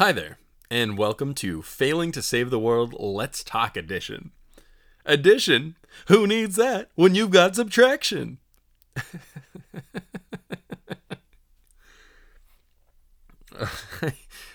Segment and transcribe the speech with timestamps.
[0.00, 0.38] Hi there,
[0.70, 4.30] and welcome to Failing to Save the World Let's Talk Edition.
[5.04, 5.76] Addition?
[6.06, 8.38] Who needs that when you've got subtraction?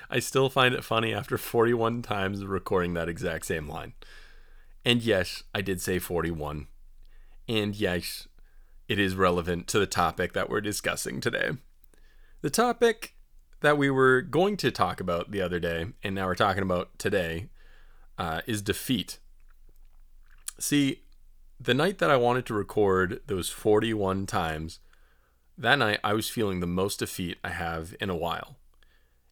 [0.10, 3.94] I still find it funny after 41 times recording that exact same line.
[4.84, 6.66] And yes, I did say 41.
[7.48, 8.28] And yes,
[8.88, 11.52] it is relevant to the topic that we're discussing today.
[12.42, 13.15] The topic
[13.66, 16.98] that we were going to talk about the other day, and now we're talking about
[17.00, 17.50] today,
[18.16, 19.18] uh, is defeat.
[20.60, 21.02] See,
[21.60, 24.80] the night that I wanted to record those 41 times,
[25.58, 28.56] that night I was feeling the most defeat I have in a while.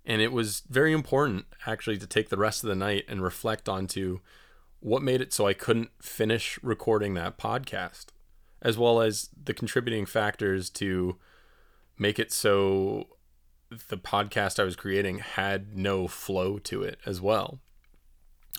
[0.03, 3.69] And it was very important actually to take the rest of the night and reflect
[3.69, 4.19] onto
[4.79, 8.07] what made it so I couldn't finish recording that podcast,
[8.63, 11.17] as well as the contributing factors to
[11.99, 13.07] make it so
[13.89, 17.59] the podcast I was creating had no flow to it as well.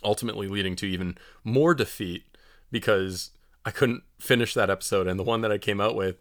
[0.03, 2.25] Ultimately, leading to even more defeat
[2.71, 3.31] because
[3.65, 5.07] I couldn't finish that episode.
[5.07, 6.17] And the one that I came out with,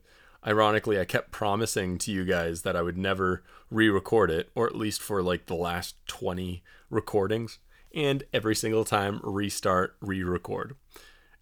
[0.46, 4.68] ironically, I kept promising to you guys that I would never re record it, or
[4.68, 7.60] at least for like the last 20 recordings.
[7.94, 10.76] And every single time, restart, re record.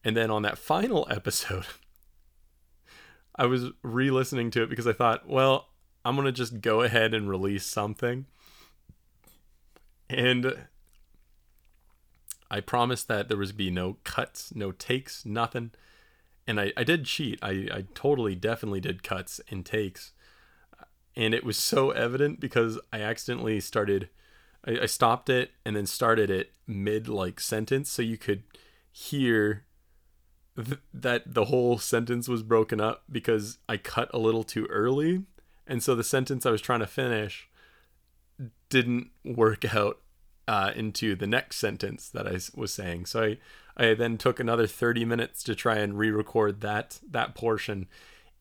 [0.04, 1.66] And then on that final episode,
[3.36, 5.70] I was re listening to it because I thought, well,
[6.04, 8.26] I'm going to just go ahead and release something.
[10.10, 10.66] And
[12.50, 15.72] I promised that there was be no cuts, no takes, nothing.
[16.46, 17.40] And I, I did cheat.
[17.42, 20.12] I, I totally, definitely did cuts and takes.
[21.16, 24.10] And it was so evident because I accidentally started,
[24.66, 28.44] I, I stopped it and then started it mid like sentence so you could
[28.92, 29.66] hear
[30.58, 35.24] th- that the whole sentence was broken up because I cut a little too early
[35.72, 37.50] and so the sentence I was trying to finish
[38.70, 40.00] didn't work out
[40.46, 43.06] uh, into the next sentence that I was saying.
[43.06, 43.38] So I,
[43.78, 47.88] I then took another 30 minutes to try and re-record that that portion,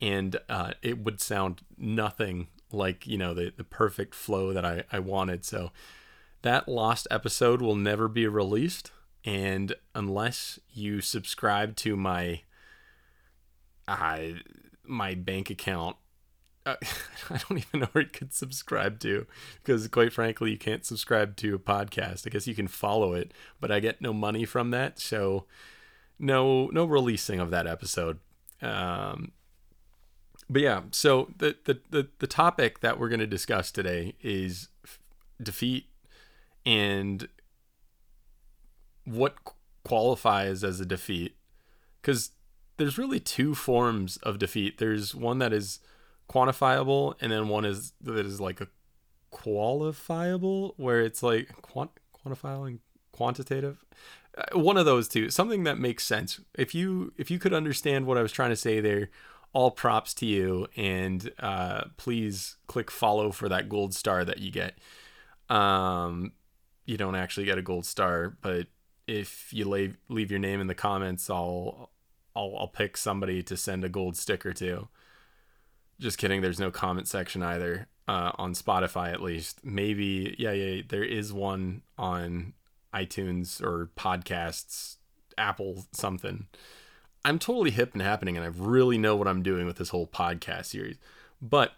[0.00, 4.82] and uh, it would sound nothing like you know the the perfect flow that I
[4.90, 5.44] I wanted.
[5.44, 5.70] So
[6.42, 8.90] that lost episode will never be released,
[9.24, 12.42] and unless you subscribe to my
[13.86, 15.96] my bank account
[16.72, 16.86] uh,
[17.30, 19.26] I don't even know where you could subscribe to
[19.62, 22.26] because, quite frankly, you can't subscribe to a podcast.
[22.26, 25.46] I guess you can follow it, but I get no money from that, so
[26.18, 28.18] no no releasing of that episode.
[28.62, 29.32] Um,
[30.48, 34.68] but yeah, so the, the the the topic that we're going to discuss today is
[35.42, 35.86] defeat
[36.66, 37.28] and
[39.04, 39.36] what
[39.84, 41.34] qualifies as a defeat
[42.00, 42.30] because
[42.76, 44.78] there's really two forms of defeat.
[44.78, 45.80] There's one that is
[46.30, 48.68] quantifiable, and then one is that is like a
[49.32, 52.78] qualifiable, where it's like quant- quantifying
[53.12, 53.84] quantitative.
[54.38, 56.40] Uh, one of those two, something that makes sense.
[56.54, 59.10] If you if you could understand what I was trying to say there,
[59.52, 64.52] all props to you, and uh, please click follow for that gold star that you
[64.52, 64.78] get.
[65.48, 66.32] Um,
[66.86, 68.68] you don't actually get a gold star, but
[69.08, 71.90] if you leave leave your name in the comments, I'll
[72.36, 74.88] I'll I'll pick somebody to send a gold sticker to.
[76.00, 76.40] Just kidding.
[76.40, 79.64] There's no comment section either uh, on Spotify, at least.
[79.64, 80.82] Maybe, yeah, yeah.
[80.88, 82.54] There is one on
[82.92, 84.96] iTunes or podcasts,
[85.38, 86.46] Apple something.
[87.24, 90.06] I'm totally hip and happening, and I really know what I'm doing with this whole
[90.06, 90.96] podcast series.
[91.40, 91.74] But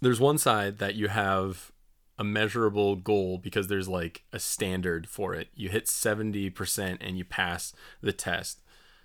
[0.00, 1.72] there's one side that you have
[2.18, 5.48] a measurable goal because there's like a standard for it.
[5.54, 8.60] You hit 70% and you pass the test.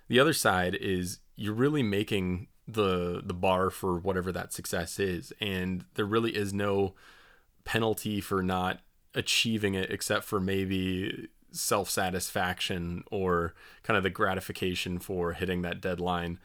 [0.08, 5.32] The other side is you're really making the the bar for whatever that success is.
[5.40, 6.94] And there really is no
[7.64, 8.80] penalty for not
[9.14, 13.54] achieving it except for maybe self-satisfaction or
[13.84, 16.38] kind of the gratification for hitting that deadline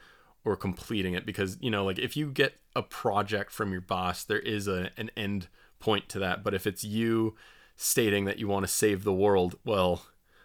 [0.45, 1.25] or completing it.
[1.25, 4.91] Because you know like if you get a project from your boss there is a
[4.97, 5.47] an end
[5.79, 6.43] point to that.
[6.43, 7.35] But if it's you
[7.75, 10.03] stating that you want to save the world well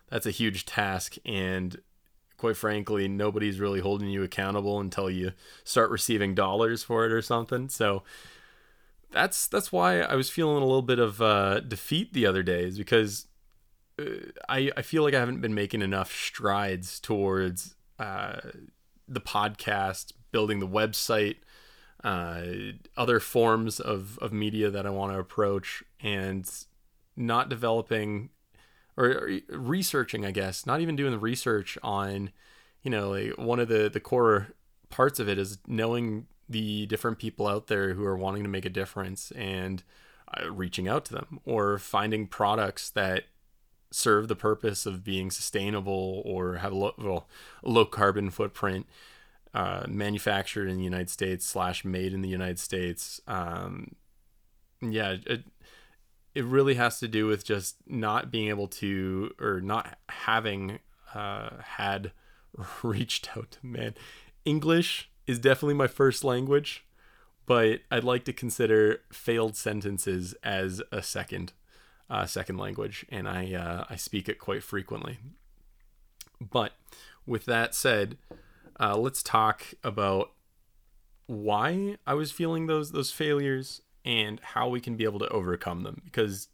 [0.09, 1.17] that's a huge task.
[1.25, 1.81] And
[2.37, 5.33] quite frankly, nobody's really holding you accountable until you
[5.65, 7.69] start receiving dollars for it or something.
[7.69, 8.03] So
[9.11, 12.65] that's that's why I was feeling a little bit of uh, defeat the other day,
[12.65, 13.27] is because
[13.99, 18.41] uh, I I feel like I haven't been making enough strides towards uh,
[19.09, 21.37] the podcast, building the website,
[22.03, 22.43] uh,
[22.97, 26.51] other forms of of media that I want to approach, and
[27.17, 28.31] not developing
[28.97, 32.31] or, researching, I guess, not even doing the research on,
[32.83, 34.49] you know, like one of the the core
[34.91, 38.65] parts of it is knowing the different people out there who are wanting to make
[38.65, 39.83] a difference and
[40.37, 43.25] uh, reaching out to them or finding products that
[43.91, 47.29] serve the purpose of being sustainable or have a low, well,
[47.63, 48.87] low carbon footprint,
[49.55, 53.21] uh, manufactured in the United States slash made in the United States.
[53.27, 53.95] Um,
[54.81, 55.45] yeah, it,
[56.35, 60.81] it really has to do with just not being able to or not having
[61.15, 62.13] uh, had
[62.83, 63.95] reached out to man.
[64.45, 66.85] English is definitely my first language,
[67.47, 71.53] but I'd like to consider failed sentences as a second
[72.11, 75.19] uh, second language, and I uh, I speak it quite frequently.
[76.41, 76.73] But
[77.27, 78.19] with that said,
[78.79, 80.33] uh, let's talk about
[81.27, 85.83] why I was feeling those those failures and how we can be able to overcome
[85.83, 86.49] them because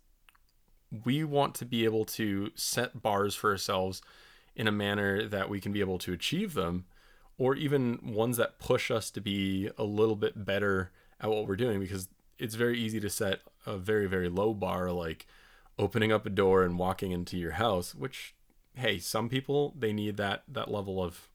[1.04, 4.02] we want to be able to set bars for ourselves
[4.54, 6.84] in a manner that we can be able to achieve them
[7.38, 11.56] or even ones that push us to be a little bit better at what we're
[11.56, 12.08] doing because
[12.38, 15.26] it's very easy to set a very very low bar like
[15.78, 18.34] opening up a door and walking into your house which
[18.74, 21.28] hey some people they need that that level of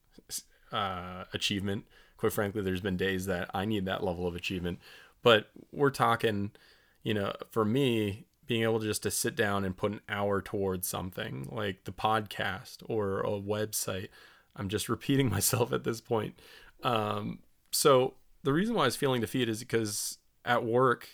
[0.72, 1.84] uh, achievement.
[2.16, 4.78] Quite frankly there's been days that i need that level of achievement
[5.26, 6.52] but we're talking
[7.02, 10.86] you know for me being able just to sit down and put an hour towards
[10.86, 14.06] something like the podcast or a website
[14.54, 16.38] i'm just repeating myself at this point.
[16.84, 17.40] Um,
[17.72, 18.14] so
[18.44, 21.08] the reason why i was feeling defeated is because at work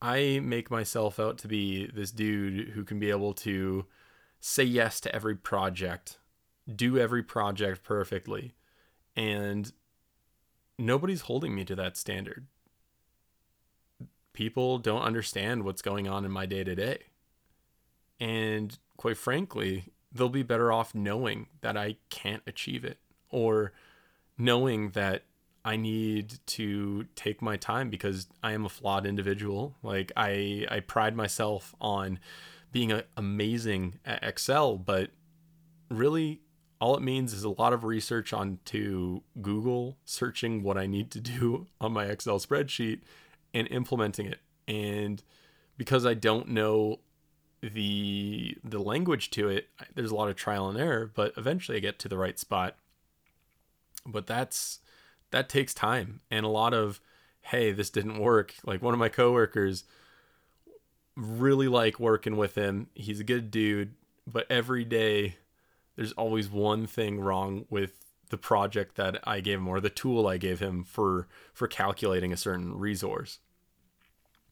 [0.00, 3.84] i make myself out to be this dude who can be able to
[4.38, 6.20] say yes to every project
[6.72, 8.54] do every project perfectly
[9.16, 9.72] and
[10.78, 12.46] nobody's holding me to that standard
[14.32, 16.98] people don't understand what's going on in my day to day.
[18.20, 22.98] And quite frankly, they'll be better off knowing that I can't achieve it
[23.30, 23.72] or
[24.38, 25.24] knowing that
[25.64, 29.76] I need to take my time because I am a flawed individual.
[29.82, 32.18] Like I I pride myself on
[32.72, 35.10] being a, amazing at Excel, but
[35.88, 36.40] really
[36.80, 41.20] all it means is a lot of research onto Google, searching what I need to
[41.20, 43.00] do on my Excel spreadsheet
[43.54, 44.40] and implementing it.
[44.68, 45.22] And
[45.76, 47.00] because I don't know
[47.62, 51.80] the the language to it, there's a lot of trial and error, but eventually I
[51.80, 52.76] get to the right spot.
[54.06, 54.80] But that's
[55.30, 57.00] that takes time and a lot of
[57.42, 58.54] hey, this didn't work.
[58.64, 59.84] Like one of my coworkers
[61.16, 62.86] really like working with him.
[62.94, 63.94] He's a good dude,
[64.26, 65.36] but every day
[65.96, 68.01] there's always one thing wrong with
[68.32, 72.32] the project that I gave him or the tool I gave him for for calculating
[72.32, 73.40] a certain resource.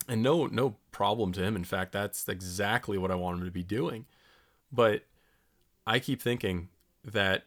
[0.07, 1.57] And no no problem to him.
[1.57, 4.05] In fact, that's exactly what I want him to be doing.
[4.71, 5.05] But
[5.87, 6.69] I keep thinking
[7.03, 7.45] that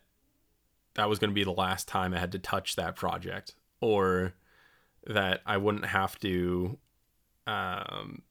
[0.95, 4.33] that was going to be the last time I had to touch that project or
[5.06, 6.80] that I wouldn't have to
[7.45, 8.24] um,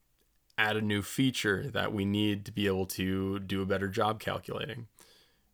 [0.58, 4.18] add a new feature that we need to be able to do a better job
[4.18, 4.88] calculating.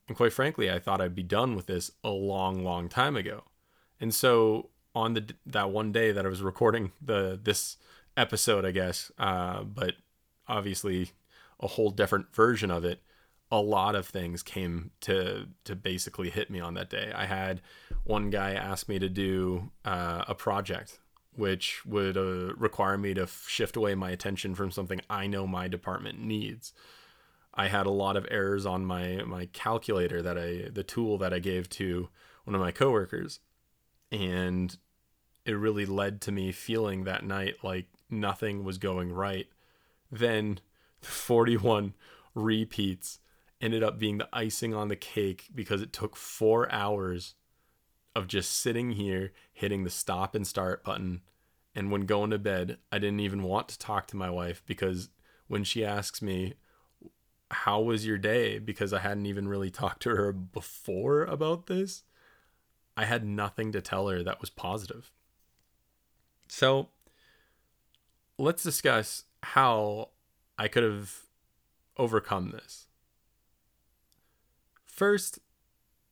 [0.08, 3.44] And quite frankly, I thought I'd be done with this a long, long time ago.
[4.00, 7.76] And so on the that one day that I was recording the this
[8.16, 9.94] episode, I guess, uh, but
[10.48, 11.12] obviously
[11.60, 13.02] a whole different version of it.
[13.50, 17.12] A lot of things came to to basically hit me on that day.
[17.14, 17.60] I had
[18.04, 20.98] one guy ask me to do uh, a project
[21.34, 25.68] which would uh, require me to shift away my attention from something I know my
[25.68, 26.72] department needs.
[27.58, 31.34] I had a lot of errors on my my calculator that I the tool that
[31.34, 32.08] I gave to
[32.44, 33.40] one of my coworkers
[34.12, 34.74] and
[35.44, 39.48] it really led to me feeling that night like nothing was going right.
[40.10, 40.60] Then
[41.02, 41.94] 41
[42.34, 43.18] repeats
[43.60, 47.34] ended up being the icing on the cake because it took 4 hours
[48.14, 51.22] of just sitting here hitting the stop and start button
[51.74, 55.08] and when going to bed I didn't even want to talk to my wife because
[55.48, 56.54] when she asks me
[57.50, 62.04] how was your day because I hadn't even really talked to her before about this.
[62.96, 65.12] I had nothing to tell her that was positive.
[66.48, 66.88] So
[68.38, 70.10] let's discuss how
[70.58, 71.20] I could have
[71.96, 72.86] overcome this.
[74.84, 75.38] First,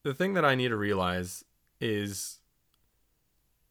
[0.05, 1.45] the thing that I need to realize
[1.81, 2.38] is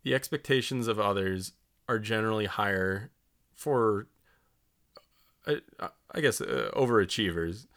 [0.03, 1.53] the expectations of others
[1.87, 3.11] are generally higher
[3.53, 4.07] for
[5.47, 5.61] I,
[6.15, 7.67] I guess uh, overachievers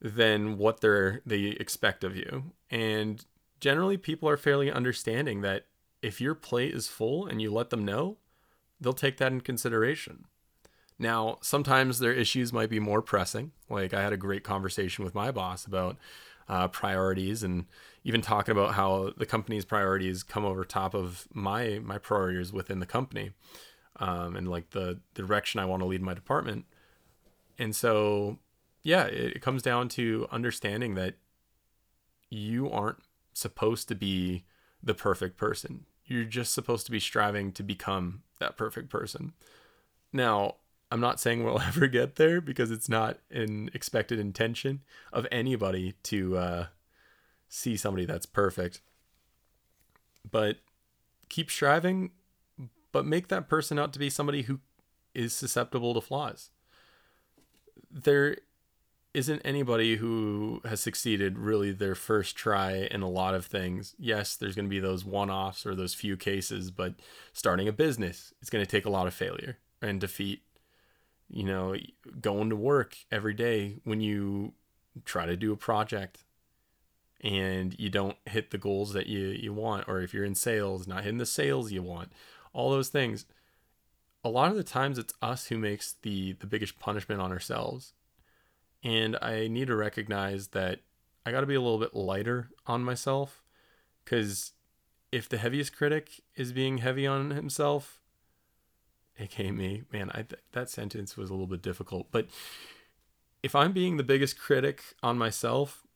[0.00, 2.52] than what they're they expect of you.
[2.70, 3.24] And
[3.60, 5.66] generally people are fairly understanding that
[6.00, 8.16] if your plate is full and you let them know,
[8.80, 10.24] they'll take that in consideration.
[10.98, 13.52] Now, sometimes their issues might be more pressing.
[13.68, 15.96] Like I had a great conversation with my boss about
[16.48, 17.66] uh, priorities and
[18.04, 22.80] even talking about how the company's priorities come over top of my my priorities within
[22.80, 23.32] the company.
[23.96, 26.64] um, and like the, the direction I want to lead my department.
[27.58, 28.38] And so,
[28.82, 31.14] yeah, it, it comes down to understanding that
[32.30, 32.98] you aren't
[33.32, 34.44] supposed to be
[34.82, 35.84] the perfect person.
[36.06, 39.32] You're just supposed to be striving to become that perfect person.
[40.12, 40.56] Now,
[40.90, 44.80] I'm not saying we'll ever get there because it's not an expected intention
[45.12, 46.66] of anybody to uh,
[47.48, 48.80] see somebody that's perfect.
[50.30, 50.58] But
[51.28, 52.10] keep striving,
[52.92, 54.60] but make that person out to be somebody who
[55.14, 56.50] is susceptible to flaws.
[57.92, 58.38] There
[59.14, 63.94] isn't anybody who has succeeded really their first try in a lot of things.
[63.98, 66.94] Yes, there's going to be those one offs or those few cases, but
[67.32, 70.42] starting a business, it's going to take a lot of failure and defeat.
[71.28, 71.76] You know,
[72.20, 74.54] going to work every day when you
[75.04, 76.24] try to do a project
[77.22, 80.86] and you don't hit the goals that you, you want, or if you're in sales,
[80.86, 82.12] not hitting the sales you want,
[82.52, 83.26] all those things.
[84.24, 87.94] A lot of the times it's us who makes the the biggest punishment on ourselves
[88.82, 90.80] and I need to recognize that
[91.24, 93.42] I got to be a little bit lighter on myself
[94.04, 94.52] because
[95.12, 98.00] if the heaviest critic is being heavy on himself,
[99.18, 102.08] aka me, man, I th- that sentence was a little bit difficult.
[102.10, 102.26] But
[103.42, 105.86] if I'm being the biggest critic on myself,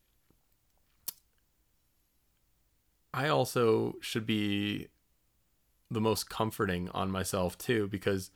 [3.13, 4.89] I also should be
[5.91, 8.31] the most comforting on myself too because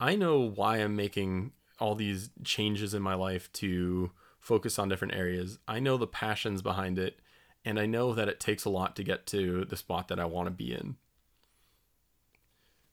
[0.00, 4.10] I know why I'm making all these changes in my life to
[4.40, 5.58] focus on different areas.
[5.68, 7.20] I know the passions behind it,
[7.64, 10.24] and I know that it takes a lot to get to the spot that I
[10.24, 10.96] want to be in.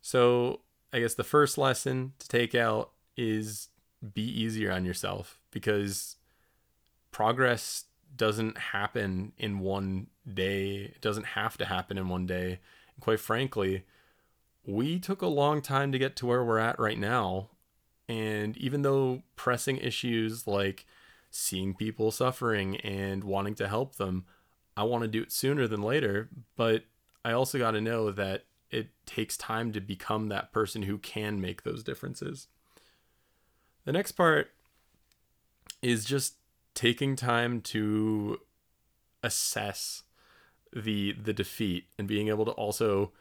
[0.02, 0.62] So,
[0.94, 3.70] I guess the first lesson to take out is
[4.14, 6.16] be easier on yourself because
[7.12, 10.92] progress doesn't happen in one day.
[10.96, 12.60] It doesn't have to happen in one day.
[13.00, 13.86] Quite frankly,
[14.66, 17.50] we took a long time to get to where we're at right now.
[18.08, 20.86] And even though pressing issues like
[21.32, 24.26] seeing people suffering and wanting to help them,
[24.76, 26.30] I want to do it sooner than later.
[26.56, 26.84] But
[27.24, 31.42] I also got to know that it takes time to become that person who can
[31.42, 32.48] make those differences.
[33.86, 34.52] The next part
[35.82, 36.36] is just
[36.74, 38.40] taking time to
[39.24, 40.04] assess
[40.74, 43.12] the the defeat and being able to also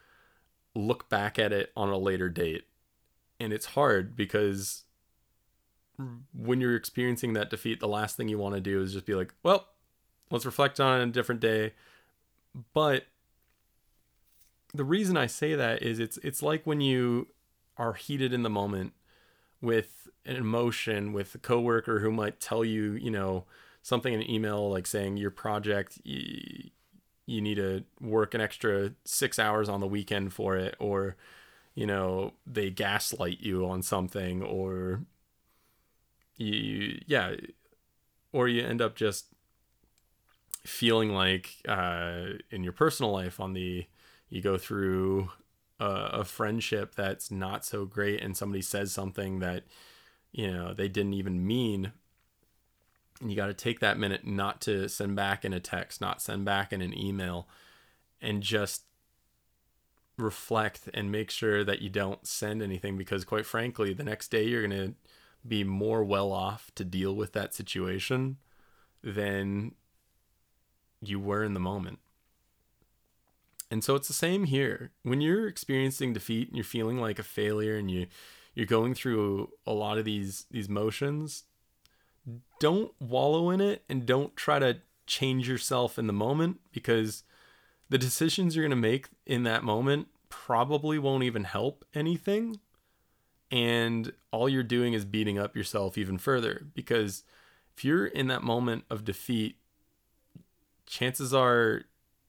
[0.75, 2.65] look back at it on a later date
[3.39, 4.83] and it's hard because
[6.33, 9.15] when you're experiencing that defeat, the last thing you want to do is just be
[9.15, 9.67] like, well,
[10.31, 11.73] let's reflect on a different day.
[12.73, 13.05] But
[14.73, 17.27] the reason I say that is it's it's like when you
[17.77, 18.93] are heated in the moment
[19.61, 23.45] with an emotion with a coworker who might tell you, you know,
[23.81, 25.99] something in an email like saying your project
[27.29, 31.15] you, need to work an extra 6 hours on the weekend for it or
[31.75, 35.01] you know, they gaslight you on something or
[36.35, 37.35] you yeah,
[38.33, 39.27] or you end up just
[40.65, 43.85] feeling like uh, in your personal life on the
[44.29, 45.29] you go through
[45.79, 49.63] a, a friendship that's not so great and somebody says something that
[50.31, 51.93] you know they didn't even mean
[53.21, 56.21] and you got to take that minute not to send back in a text not
[56.21, 57.47] send back in an email
[58.21, 58.83] and just
[60.17, 64.43] reflect and make sure that you don't send anything because quite frankly the next day
[64.43, 64.93] you're going to
[65.47, 68.37] be more well off to deal with that situation
[69.03, 69.73] than
[71.01, 71.99] you were in the moment.
[73.71, 74.91] And so it's the same here.
[75.03, 78.07] When you're experiencing defeat and you're feeling like a failure and you
[78.55, 81.43] you're going through a lot of these these motions,
[82.59, 87.23] don't wallow in it and don't try to change yourself in the moment because
[87.89, 92.59] the decisions you're going to make in that moment probably won't even help anything.
[93.51, 97.23] And all you're doing is beating up yourself even further because
[97.75, 99.57] if you're in that moment of defeat,
[100.85, 101.83] chances are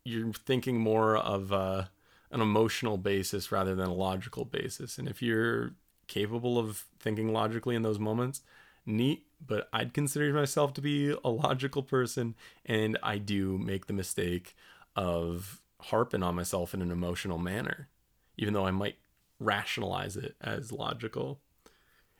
[0.05, 1.85] you're thinking more of uh,
[2.31, 4.97] an emotional basis rather than a logical basis.
[4.97, 5.73] And if you're
[6.07, 8.41] capable of thinking logically in those moments,
[8.87, 12.35] neat, but I'd consider myself to be a logical person,
[12.65, 14.55] and I do make the mistake
[14.97, 17.89] of harping on myself in an emotional manner,
[18.37, 18.97] even though I might
[19.39, 21.41] rationalize it as logical.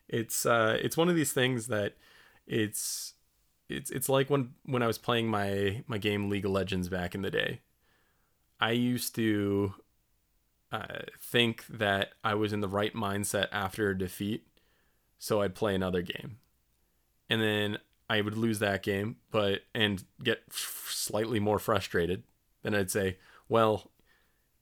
[0.07, 1.95] It's uh, it's one of these things that
[2.47, 3.13] it's
[3.69, 7.15] it's it's like when when I was playing my my game League of Legends back
[7.15, 7.61] in the day.
[8.59, 9.73] I used to
[10.71, 14.47] uh, think that I was in the right mindset after a defeat,
[15.17, 16.37] so I'd play another game,
[17.31, 17.77] and then
[18.09, 22.23] I would lose that game, but and get f- slightly more frustrated.
[22.61, 23.89] Then I'd say, well,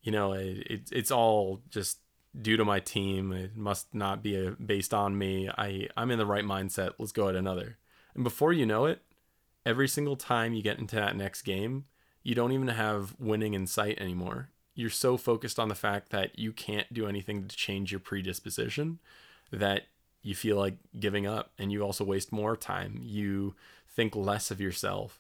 [0.04, 1.98] you know, it, it, it's all just
[2.40, 3.32] due to my team.
[3.32, 5.50] It must not be a, based on me.
[5.50, 6.92] I I'm in the right mindset.
[7.00, 7.80] Let's go at another.
[8.14, 9.02] And before you know it,
[9.66, 11.86] every single time you get into that next game,
[12.22, 14.52] you don't even have winning in sight anymore.
[14.76, 19.00] You're so focused on the fact that you can't do anything to change your predisposition
[19.52, 19.88] that
[20.22, 23.00] you feel like giving up and you also waste more time.
[23.02, 23.56] You
[23.88, 25.20] think less of yourself.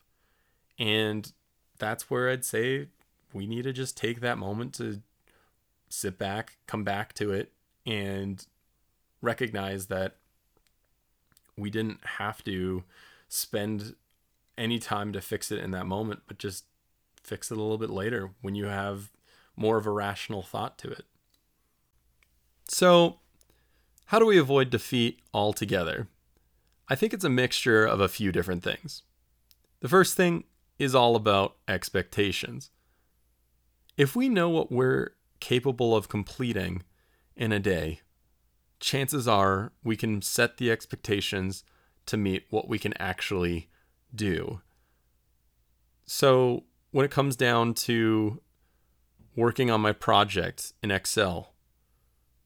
[0.77, 1.31] And
[1.77, 2.87] that's where I'd say
[3.33, 5.01] we need to just take that moment to
[5.89, 7.51] sit back, come back to it,
[7.85, 8.45] and
[9.21, 10.17] recognize that
[11.57, 12.83] we didn't have to
[13.27, 13.95] spend
[14.57, 16.65] any time to fix it in that moment, but just
[17.23, 19.11] fix it a little bit later when you have
[19.55, 21.05] more of a rational thought to it.
[22.67, 23.19] So,
[24.09, 26.07] how do we avoid defeat altogether?
[26.87, 29.03] I think it's a mixture of a few different things.
[29.81, 30.45] The first thing
[30.79, 32.71] is all about expectations.
[33.97, 36.81] If we know what we're capable of completing
[37.35, 37.99] in a day,
[38.79, 41.63] chances are we can set the expectations
[42.07, 43.69] to meet what we can actually
[44.15, 44.61] do.
[46.07, 48.41] So, when it comes down to
[49.35, 51.53] working on my project in Excel,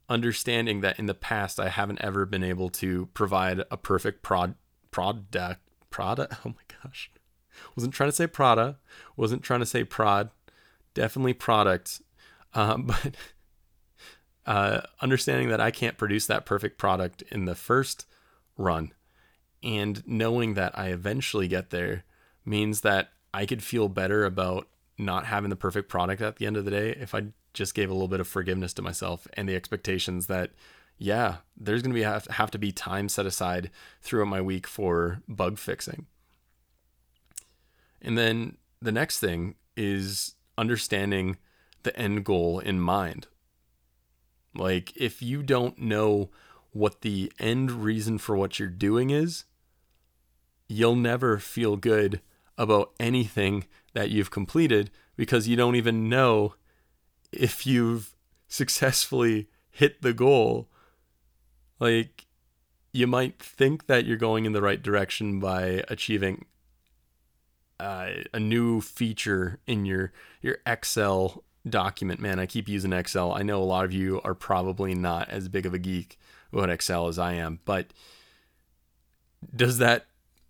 [0.10, 4.56] understanding that in the past I haven't ever been able to provide a perfect prod
[4.92, 6.34] product product.
[6.46, 7.12] Oh my gosh,
[7.76, 8.78] wasn't trying to say Prada,
[9.16, 10.30] wasn't trying to say prod,
[10.94, 12.02] definitely product,
[12.54, 13.16] um, but
[14.46, 18.08] uh, understanding that I can't produce that perfect product in the first
[18.58, 18.92] run,
[19.62, 22.04] and knowing that I eventually get there
[22.46, 24.68] means that I could feel better about
[24.98, 27.90] not having the perfect product at the end of the day if I just gave
[27.90, 30.52] a little bit of forgiveness to myself and the expectations that
[30.98, 34.68] yeah, there's going to be have, have to be time set aside throughout my week
[34.68, 36.06] for bug fixing.
[38.02, 41.38] And then the next thing is understanding
[41.84, 43.28] the end goal in mind.
[44.56, 46.30] Like if you don't know
[46.72, 49.46] what the end reason for what you're doing is,
[50.68, 52.22] you'll never feel good
[52.58, 56.56] about anything that you've completed because you don't even know
[57.38, 58.16] if you've
[58.48, 60.70] successfully hit the goal.
[61.80, 62.26] Like,
[62.94, 66.46] you might think that you're going in the right direction by achieving
[67.80, 72.20] uh, a new feature in your your Excel document.
[72.20, 73.34] Man, I keep using Excel.
[73.34, 76.18] I know a lot of you are probably not as big of a geek
[76.52, 77.88] about Excel as I am, but
[79.56, 80.06] does that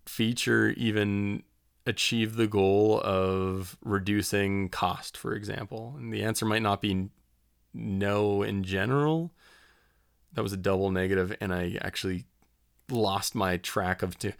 [0.06, 1.42] feature even
[1.86, 5.94] achieve the goal of reducing cost, for example?
[5.98, 7.08] And the answer might not be
[7.72, 9.32] no in general.
[10.32, 12.24] That was a double negative, and I actually
[12.90, 14.32] lost my track of to,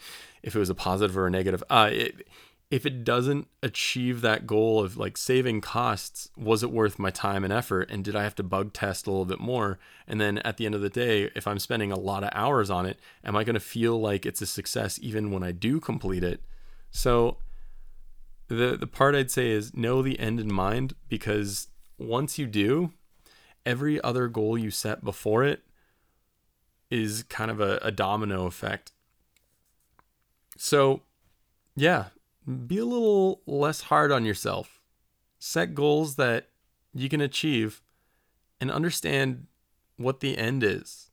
[0.43, 1.63] if it was a positive or a negative.
[1.71, 2.27] Uh, it,
[2.71, 7.45] if it doesn't achieve that goal of like saving costs, was it worth my time
[7.45, 7.89] and effort?
[7.91, 9.79] And did I have to bug test a little bit more?
[10.09, 12.71] And then at the end of the day, if I'm spending a lot of hours
[12.71, 15.79] on it, am I going to feel like it's a success even when I do
[15.79, 16.43] complete it?
[16.95, 17.39] So
[18.47, 22.93] the the part I'd say is know the end in mind because once you do,
[23.67, 25.65] every other goal you set before it
[26.91, 28.93] is kind of a, a domino effect.
[30.57, 31.03] So
[31.75, 32.07] yeah,
[32.67, 34.81] be a little less hard on yourself.
[35.41, 36.49] Set goals that
[36.95, 37.83] you can achieve
[38.61, 39.49] and understand
[39.97, 41.11] what the end is.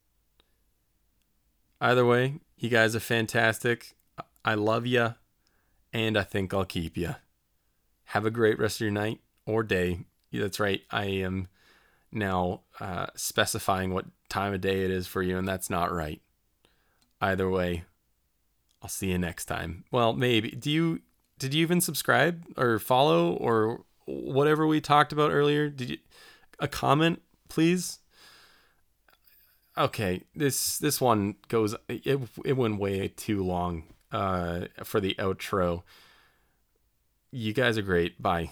[1.82, 3.96] Either way, you guys are fantastic.
[4.46, 5.16] I love you,
[5.94, 7.16] and I think I'll keep you.
[8.06, 10.00] Have a great rest of your night or day.
[10.32, 10.82] That's right.
[10.92, 11.48] I am
[12.12, 16.22] now uh, specifying what time of day it is for you, and that's not right.
[17.22, 17.84] Either way,
[18.82, 19.86] I'll see you next time.
[19.92, 20.52] Well, maybe.
[20.52, 21.02] Do you
[21.38, 25.70] did you even subscribe or follow or whatever we talked about earlier?
[25.70, 25.98] Did you
[26.60, 28.00] a comment, please?
[29.78, 35.84] Okay, this this one goes it it went way too long uh for the outro.
[37.32, 38.22] You guys are great.
[38.22, 38.52] Bye.